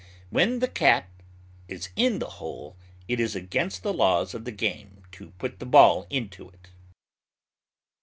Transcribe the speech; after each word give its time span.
When 0.31 0.61
the 0.61 0.67
Cat 0.67 1.07
is 1.67 1.89
in 1.95 2.17
the 2.17 2.25
Hole, 2.41 2.75
it 3.07 3.19
is 3.19 3.35
against 3.35 3.83
the 3.83 3.93
laws 3.93 4.33
of 4.33 4.45
the 4.45 4.51
game 4.51 5.03
to 5.11 5.29
put 5.37 5.59
the 5.59 5.65
ball 5.67 6.07
into 6.09 6.49
it. 6.49 6.69